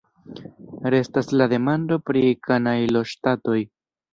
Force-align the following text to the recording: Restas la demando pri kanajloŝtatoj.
Restas 0.95 1.29
la 1.41 1.47
demando 1.53 1.99
pri 2.09 2.33
kanajloŝtatoj. 2.49 3.61